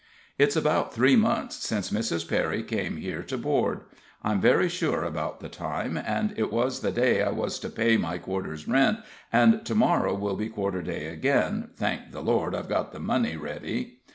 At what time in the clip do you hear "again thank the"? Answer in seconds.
11.05-12.23